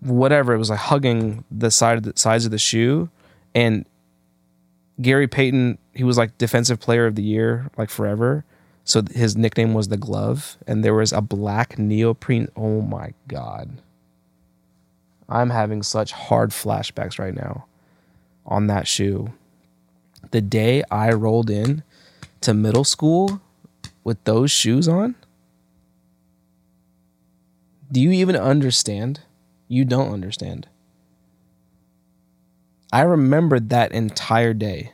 [0.01, 0.55] whatever.
[0.55, 3.11] It was like hugging the side of the sides of the shoe,
[3.55, 3.85] and
[5.01, 8.45] Gary Payton, he was like defensive player of the year, like forever.
[8.85, 12.49] So his nickname was the glove, and there was a black neoprene.
[12.57, 13.83] Oh my god
[15.29, 17.67] I'm having such hard flashbacks right now
[18.47, 19.33] on that shoe.
[20.31, 21.83] The day I rolled in
[22.41, 23.41] to middle school
[24.05, 25.15] with those shoes on,
[27.91, 29.21] do you even understand?
[29.67, 30.69] You don't understand.
[32.93, 34.93] I remembered that entire day.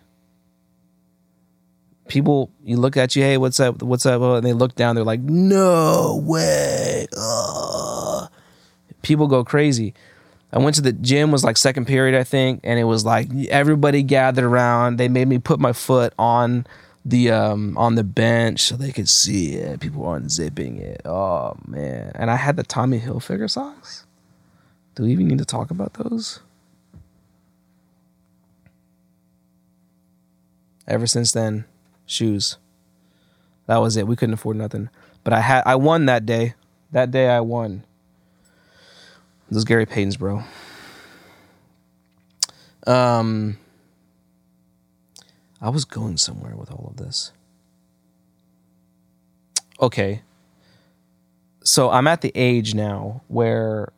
[2.08, 3.82] People, you look at you, hey, what's up?
[3.82, 4.20] What's up?
[4.20, 7.06] And they look down, they're like, no way.
[7.16, 8.28] Ugh.
[9.02, 9.94] People go crazy.
[10.54, 13.28] I went to the gym was like second period I think and it was like
[13.48, 14.98] everybody gathered around.
[14.98, 16.64] They made me put my foot on
[17.04, 19.80] the um on the bench so they could see it.
[19.80, 21.02] People were unzipping it.
[21.04, 22.12] Oh man.
[22.14, 24.06] And I had the Tommy Hilfiger socks.
[24.94, 26.38] Do we even need to talk about those?
[30.86, 31.64] Ever since then
[32.06, 32.58] shoes.
[33.66, 34.06] That was it.
[34.06, 34.88] We couldn't afford nothing.
[35.24, 36.54] But I had I won that day.
[36.92, 37.82] That day I won
[39.54, 40.42] those Gary Paytons, bro.
[42.86, 43.58] Um,
[45.60, 47.32] I was going somewhere with all of this.
[49.80, 50.22] Okay.
[51.62, 53.92] So I'm at the age now where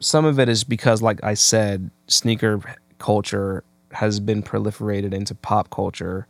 [0.00, 2.60] some of it is because, like I said, sneaker
[2.98, 6.26] culture has been proliferated into pop culture.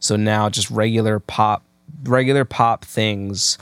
[0.00, 1.62] So now just regular pop,
[2.04, 3.58] regular pop things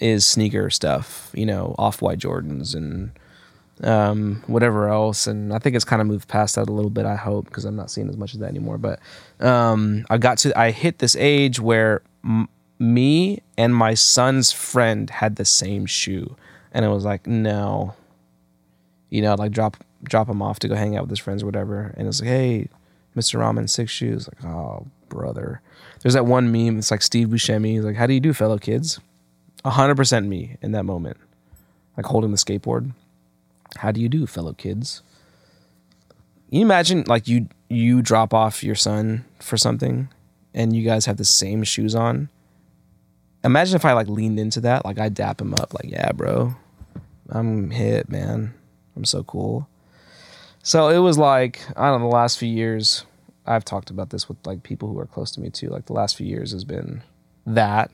[0.00, 3.10] is sneaker stuff, you know, off white Jordans and
[3.82, 5.26] um, whatever else.
[5.26, 7.06] And I think it's kind of moved past that a little bit.
[7.06, 8.78] I hope because I'm not seeing as much of that anymore.
[8.78, 9.00] But
[9.40, 15.10] um, I got to I hit this age where m- me and my son's friend
[15.10, 16.36] had the same shoe,
[16.72, 17.94] and it was like no,
[19.10, 21.46] you know, like drop drop him off to go hang out with his friends or
[21.46, 21.94] whatever.
[21.96, 22.68] And it's like, hey,
[23.16, 23.40] Mr.
[23.40, 24.28] Ramen, six shoes.
[24.28, 25.60] Like, oh brother.
[26.00, 26.78] There's that one meme.
[26.78, 27.72] It's like Steve Buscemi.
[27.72, 29.00] He's like, how do you do, fellow kids?
[29.64, 31.18] hundred percent me in that moment,
[31.96, 32.92] like holding the skateboard.
[33.76, 35.02] How do you do, fellow kids?
[36.48, 40.08] Can you imagine like you you drop off your son for something
[40.54, 42.30] and you guys have the same shoes on?
[43.44, 46.56] Imagine if I like leaned into that, like I dap him up, like, yeah, bro.
[47.28, 48.54] I'm hit, man.
[48.96, 49.68] I'm so cool.
[50.62, 53.04] So it was like, I don't know, the last few years,
[53.46, 55.68] I've talked about this with like people who are close to me too.
[55.68, 57.02] Like the last few years has been
[57.46, 57.90] that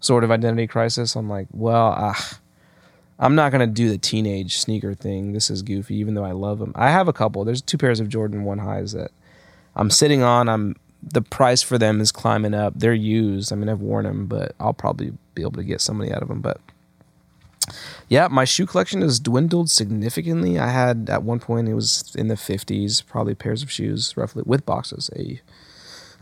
[0.00, 1.16] sort of identity crisis.
[1.16, 2.38] I'm like, well, ah,
[3.18, 5.32] I'm not gonna do the teenage sneaker thing.
[5.32, 6.72] This is goofy, even though I love them.
[6.74, 7.44] I have a couple.
[7.44, 9.12] There's two pairs of Jordan One highs that
[9.76, 10.48] I'm sitting on.
[10.48, 12.72] I'm the price for them is climbing up.
[12.76, 13.52] They're used.
[13.52, 16.28] I mean, I've worn them, but I'll probably be able to get somebody out of
[16.28, 16.40] them.
[16.40, 16.60] But
[18.08, 20.58] yeah, my shoe collection has dwindled significantly.
[20.58, 24.42] I had at one point it was in the 50s, probably pairs of shoes, roughly
[24.46, 25.10] with boxes.
[25.16, 25.40] A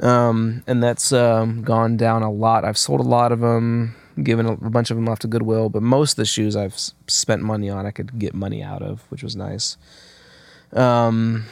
[0.01, 2.65] um, and that's um, gone down a lot.
[2.65, 5.83] I've sold a lot of them given a, bunch of them off to Goodwill, but
[5.83, 6.75] most of the shoes I've
[7.07, 9.77] spent money on, I could get money out of, which was nice.
[10.73, 11.45] Um,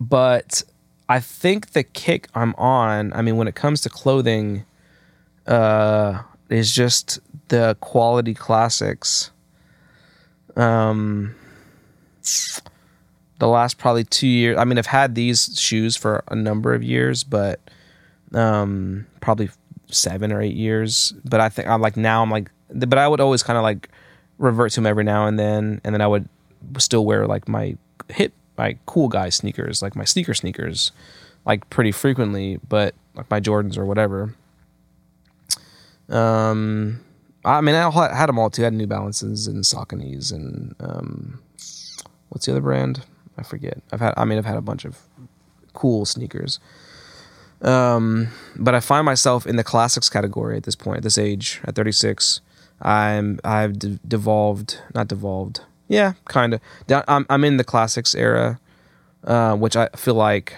[0.00, 0.62] but
[1.08, 4.64] I think the kick I'm on, I mean, when it comes to clothing,
[5.46, 9.30] uh, is just the quality classics.
[10.56, 11.34] Um,
[13.38, 14.58] the last probably two years.
[14.58, 17.60] I mean, I've had these shoes for a number of years, but
[18.32, 19.50] um, probably
[19.92, 21.14] seven or eight years.
[21.24, 23.88] But I think I'm like now I'm like, but I would always kind of like
[24.38, 26.28] revert to them every now and then, and then I would
[26.78, 27.76] still wear like my
[28.08, 30.92] hip, my cool guy sneakers, like my sneaker sneakers,
[31.44, 34.34] like pretty frequently, but like my Jordans or whatever.
[36.08, 37.00] Um,
[37.44, 38.62] I mean, I had them all too.
[38.62, 41.40] I had New Balances and Sauconys and um,
[42.28, 43.04] what's the other brand?
[43.38, 43.82] I forget.
[43.92, 44.14] I've had.
[44.16, 44.98] I mean, I've had a bunch of
[45.72, 46.60] cool sneakers.
[47.62, 51.60] Um, but I find myself in the classics category at this point, at this age,
[51.64, 52.40] at 36.
[52.80, 55.60] I'm I've de- devolved, not devolved.
[55.88, 56.60] Yeah, kind of.
[57.08, 58.58] I'm I'm in the classics era,
[59.24, 60.56] uh, which I feel like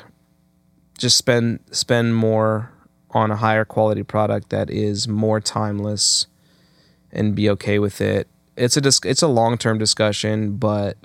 [0.96, 2.70] just spend spend more
[3.10, 6.26] on a higher quality product that is more timeless
[7.12, 8.26] and be okay with it.
[8.56, 10.96] It's a dis- it's a long term discussion, but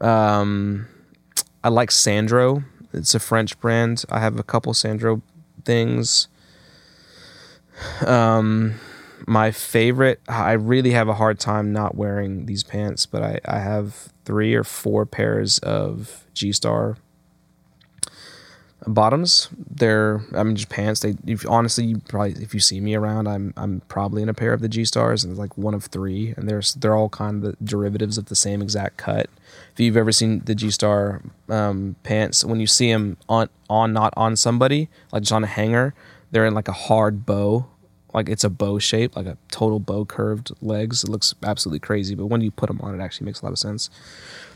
[0.00, 0.86] um,
[1.62, 2.64] I like Sandro.
[2.94, 4.04] It's a French brand.
[4.10, 5.22] I have a couple Sandro
[5.64, 6.28] things.
[8.06, 8.74] Um,
[9.26, 10.20] my favorite.
[10.28, 14.54] I really have a hard time not wearing these pants, but I I have three
[14.54, 16.96] or four pairs of G Star
[18.86, 19.48] bottoms.
[19.56, 21.00] They're I mean just pants.
[21.00, 24.34] They if, honestly you probably if you see me around, I'm I'm probably in a
[24.34, 27.44] pair of the G stars and like one of three, and there's they're all kind
[27.44, 29.28] of derivatives of the same exact cut.
[29.74, 33.92] If you've ever seen the G star um, pants, when you see them on on
[33.92, 35.94] not on somebody like just on a hanger,
[36.30, 37.66] they're in like a hard bow.
[38.12, 41.02] Like it's a bow shape, like a total bow curved legs.
[41.02, 43.50] It looks absolutely crazy, but when you put them on, it actually makes a lot
[43.50, 43.90] of sense.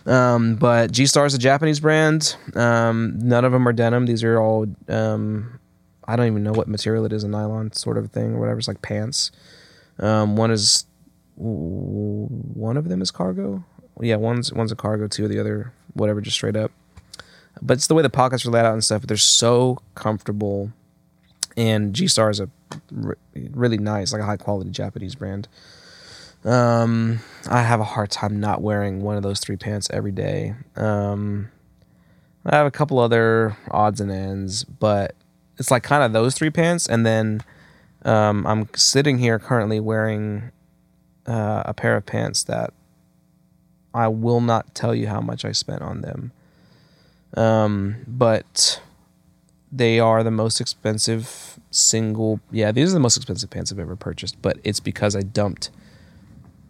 [0.07, 2.37] Um, but G Star is a Japanese brand.
[2.55, 4.07] Um, none of them are denim.
[4.07, 5.59] These are all um,
[6.07, 8.59] I don't even know what material it is, a nylon sort of thing or whatever.
[8.59, 9.33] It's like pants.
[9.99, 10.87] Um, one is
[11.37, 13.65] one of them is cargo.
[14.01, 15.29] Yeah, one's one's a cargo too.
[15.29, 16.73] The other whatever, just straight up.
[17.61, 19.03] But it's the way the pockets are laid out and stuff.
[19.03, 20.73] But they're so comfortable.
[21.57, 22.49] And G Star is a
[23.35, 25.49] really nice, like a high quality Japanese brand.
[26.45, 30.55] Um, I have a hard time not wearing one of those three pants every day.
[30.77, 31.51] Um,
[32.47, 35.15] I have a couple other odds and ends, but
[35.59, 37.43] it's like kind of those three pants, and then
[38.05, 40.53] um, I'm sitting here currently wearing
[41.27, 42.73] uh, a pair of pants that
[43.95, 46.33] I will not tell you how much I spent on them.
[47.37, 48.81] Um, but
[49.71, 52.41] they are the most expensive single.
[52.51, 55.71] Yeah, these are the most expensive pants I've ever purchased, but it's because I dumped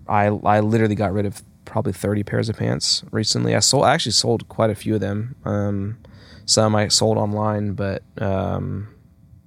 [0.08, 3.54] I I literally got rid of probably 30 pairs of pants recently.
[3.54, 5.36] I sold I actually sold quite a few of them.
[5.44, 5.98] Um,
[6.46, 8.88] some I sold online, but um,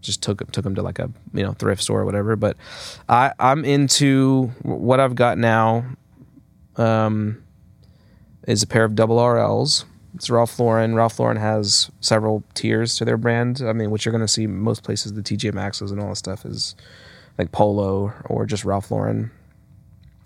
[0.02, 2.36] just took took them to like a you know thrift store or whatever.
[2.36, 2.58] But
[3.10, 5.86] I I'm into what I've got now.
[6.78, 7.44] Um,
[8.48, 9.86] is a pair of double RLs.
[10.16, 10.96] It's Ralph Lauren.
[10.96, 13.62] Ralph Lauren has several tiers to their brand.
[13.66, 16.18] I mean, what you're going to see most places, the TJ Maxxes and all that
[16.18, 16.76] stuff is
[17.38, 19.32] like Polo or just Ralph Lauren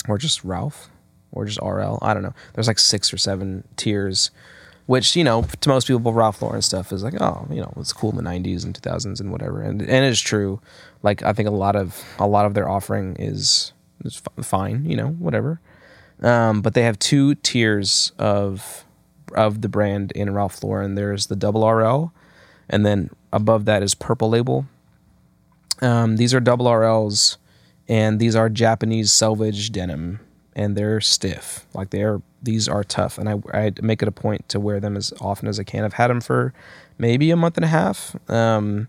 [0.07, 0.89] or just Ralph
[1.31, 1.99] or just RL.
[2.01, 2.33] I don't know.
[2.53, 4.31] There's like six or seven tiers,
[4.87, 7.93] which you know to most people, Ralph Lauren stuff is like, oh, you know, it's
[7.93, 9.61] cool in the '90s and 2000s and whatever.
[9.61, 10.61] And and it's true.
[11.03, 13.73] Like I think a lot of a lot of their offering is
[14.03, 14.85] is fine.
[14.85, 15.59] You know, whatever.
[16.21, 18.83] Um, but they have two tiers of
[19.33, 20.95] of the brand in Ralph Lauren.
[20.95, 22.13] There's the double RL,
[22.69, 24.65] and then above that is Purple Label.
[25.81, 27.37] Um, these are double RLs
[27.87, 30.19] and these are Japanese selvage denim,
[30.55, 31.65] and they're stiff.
[31.73, 34.97] Like they're these are tough, and I I make it a point to wear them
[34.97, 35.83] as often as I can.
[35.83, 36.53] I've had them for
[36.97, 38.87] maybe a month and a half, um,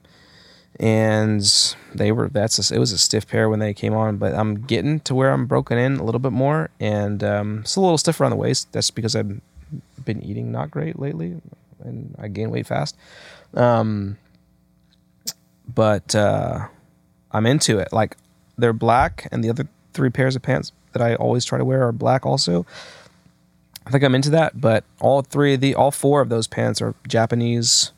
[0.78, 4.34] and they were that's a, it was a stiff pair when they came on, but
[4.34, 7.80] I'm getting to where I'm broken in a little bit more, and um, it's a
[7.80, 8.72] little stiffer on the waist.
[8.72, 9.40] That's because I've
[10.04, 11.40] been eating not great lately,
[11.80, 12.96] and I gain weight fast.
[13.54, 14.18] Um,
[15.72, 16.68] but uh,
[17.32, 17.92] I'm into it.
[17.92, 18.16] Like
[18.58, 21.86] they're black, and the other three pairs of pants that I always try to wear
[21.86, 22.66] are black also.
[23.86, 26.82] I think I'm into that, but all three of the all four of those pants
[26.82, 27.92] are Japanese.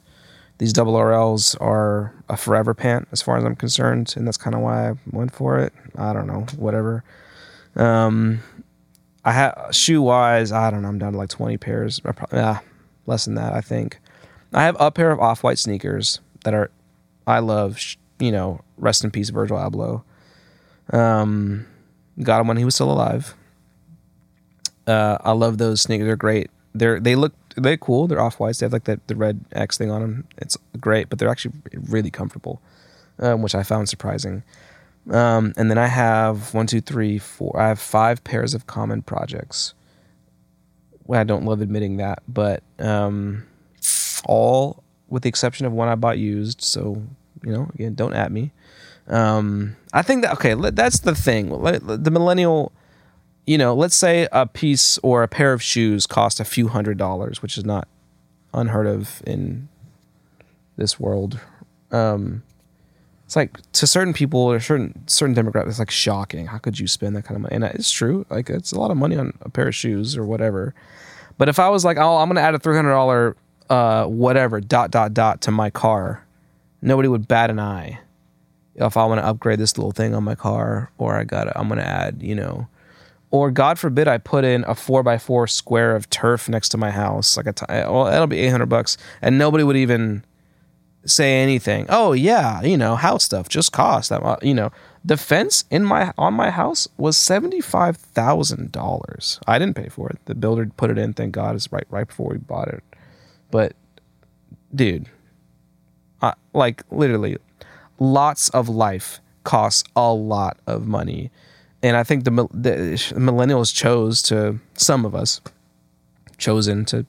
[0.58, 4.54] These double RLs are a forever pant as far as I'm concerned, and that's kind
[4.56, 5.72] of why I went for it.
[5.96, 7.04] I don't know, whatever.
[7.76, 8.40] Um,
[9.24, 10.88] I have shoe wise, I don't know.
[10.88, 12.60] I'm down to like 20 pairs, probably,
[13.06, 14.00] less than that, I think.
[14.52, 16.70] I have a pair of off white sneakers that are
[17.26, 17.78] I love.
[18.18, 20.02] You know, rest in peace, Virgil Abloh.
[20.92, 21.66] Um,
[22.22, 23.34] got him when he was still alive.
[24.86, 26.06] Uh, I love those sneakers.
[26.06, 26.50] They're great.
[26.74, 28.06] They're they look they're cool.
[28.06, 28.58] They're off whites.
[28.58, 30.28] They have like the, the red X thing on them.
[30.38, 32.60] It's great, but they're actually really comfortable,
[33.18, 34.42] um, which I found surprising.
[35.10, 37.58] Um, and then I have one, two, three, four.
[37.58, 39.74] I have five pairs of common projects.
[41.06, 43.46] Well, I don't love admitting that, but um,
[44.24, 46.60] all with the exception of one I bought used.
[46.60, 47.02] So
[47.42, 48.52] you know, again, don't at me.
[49.06, 50.54] Um, I think that okay.
[50.54, 51.48] That's the thing.
[51.48, 52.72] The millennial,
[53.48, 56.98] you know, let's say a piece or a pair of shoes cost a few hundred
[56.98, 57.88] dollars, which is not
[58.52, 59.70] unheard of in
[60.76, 61.40] this world.
[61.90, 62.42] Um,
[63.24, 66.46] it's like to certain people or certain certain demographics, it's like shocking.
[66.46, 67.54] How could you spend that kind of money?
[67.54, 68.26] And it's true.
[68.28, 70.74] Like it's a lot of money on a pair of shoes or whatever.
[71.38, 73.34] But if I was like, oh, I'm gonna add a three hundred dollar
[73.70, 76.22] uh, whatever dot dot dot to my car,
[76.82, 78.00] nobody would bat an eye
[78.74, 81.68] if I want to upgrade this little thing on my car, or I got I'm
[81.68, 82.68] gonna add, you know,
[83.30, 86.78] or God forbid I put in a four by four square of turf next to
[86.78, 90.24] my house, like a t- well, that'll be eight hundred bucks, and nobody would even
[91.04, 91.86] say anything.
[91.88, 94.42] Oh yeah, you know, house stuff just cost that.
[94.42, 94.70] You know,
[95.04, 99.40] the fence in my on my house was seventy five thousand dollars.
[99.46, 100.18] I didn't pay for it.
[100.24, 101.14] The builder put it in.
[101.14, 102.82] Thank God, it's right right before we bought it.
[103.50, 103.74] But,
[104.74, 105.08] dude,
[106.20, 107.38] uh, like literally
[107.98, 111.30] lots of life costs a lot of money.
[111.82, 115.40] And I think the, the millennials chose to, some of us,
[116.36, 117.06] chosen to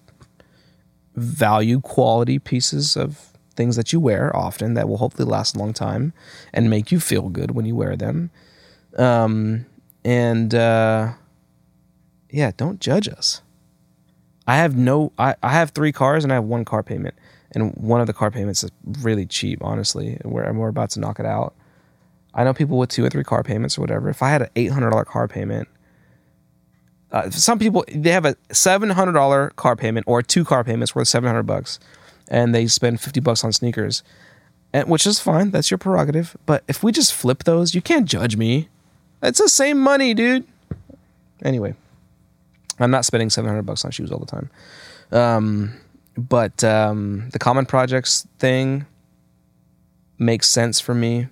[1.15, 5.73] value quality pieces of things that you wear often that will hopefully last a long
[5.73, 6.13] time
[6.53, 8.29] and make you feel good when you wear them.
[8.97, 9.65] Um,
[10.05, 11.13] and uh,
[12.29, 13.41] yeah, don't judge us.
[14.47, 17.15] I have no, I, I have three cars and I have one car payment
[17.51, 20.17] and one of the car payments is really cheap, honestly.
[20.21, 21.53] And we're, we're about to knock it out.
[22.33, 24.09] I know people with two or three car payments or whatever.
[24.09, 25.67] If I had an eight hundred dollar car payment,
[27.11, 30.93] uh, some people they have a seven hundred dollar car payment or two car payments
[30.93, 31.79] worth seven hundred bucks,
[32.27, 34.03] and they spend fifty bucks on sneakers,
[34.73, 35.51] and which is fine.
[35.51, 36.37] That's your prerogative.
[36.45, 38.69] But if we just flip those, you can't judge me.
[39.23, 40.45] It's the same money, dude.
[41.43, 41.73] Anyway,
[42.79, 44.49] I'm not spending seven hundred bucks on shoes all the time.
[45.11, 45.73] Um,
[46.15, 48.85] but um, the common projects thing
[50.19, 51.27] makes sense for me.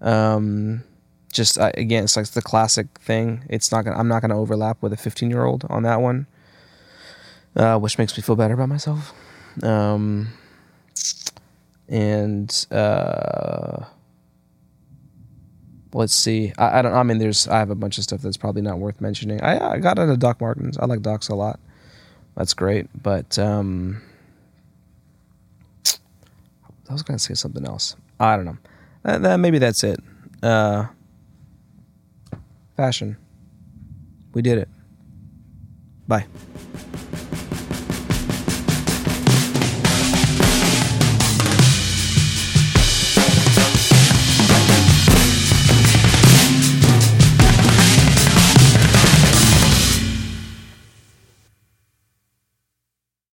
[0.00, 0.82] Um,
[1.32, 3.44] just uh, again, it's like the classic thing.
[3.48, 3.96] It's not gonna.
[3.96, 6.26] I'm not gonna overlap with a 15 year old on that one,
[7.56, 9.12] uh, which makes me feel better about myself.
[9.62, 10.28] Um,
[11.88, 13.84] and uh,
[15.92, 16.52] let's see.
[16.58, 16.94] I, I, don't.
[16.94, 17.46] I mean, there's.
[17.48, 19.40] I have a bunch of stuff that's probably not worth mentioning.
[19.42, 20.78] I, I got into Doc Martens.
[20.78, 21.60] I like Docs a lot
[22.36, 22.88] that's great.
[23.02, 24.02] But um,
[26.88, 27.96] I was to say something else.
[28.18, 28.58] I don't know.
[29.02, 30.00] That, that, maybe that's it.
[30.42, 30.86] Uh,
[32.76, 33.16] fashion.
[34.32, 34.68] We did it.
[36.06, 36.26] Bye.